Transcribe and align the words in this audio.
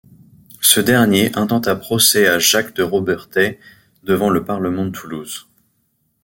Ce 0.61 0.79
dernier 0.79 1.31
intenta 1.37 1.75
procès 1.75 2.25
à 2.25 2.39
Jacques 2.39 2.73
de 2.73 2.81
Robertet 2.81 3.59
devant 4.01 4.31
le 4.31 4.43
parlement 4.43 4.85
de 4.85 4.89
Toulouse. 4.89 5.47